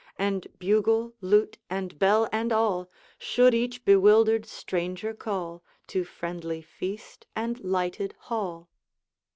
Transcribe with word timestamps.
And 0.17 0.47
bugle, 0.57 1.13
lute, 1.21 1.59
and 1.69 1.99
bell, 1.99 2.27
and 2.31 2.51
all, 2.51 2.89
Should 3.19 3.53
each 3.53 3.85
bewildered 3.85 4.47
stranger 4.47 5.13
call 5.13 5.63
To 5.89 6.03
friendly 6.03 6.63
feast 6.63 7.27
and 7.35 7.59
lighted 7.59 8.15
hall. 8.17 8.71